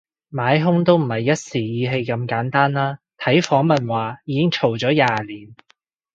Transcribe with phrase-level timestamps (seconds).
[0.31, 5.55] 買兇都唔係一時意氣咁簡單啦，睇訪問話已經嘈咗廿年